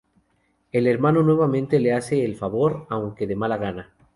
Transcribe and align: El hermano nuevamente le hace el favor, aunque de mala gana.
El 0.71 0.87
hermano 0.87 1.21
nuevamente 1.21 1.79
le 1.79 1.93
hace 1.93 2.25
el 2.25 2.35
favor, 2.35 2.87
aunque 2.89 3.27
de 3.27 3.35
mala 3.35 3.57
gana. 3.57 3.91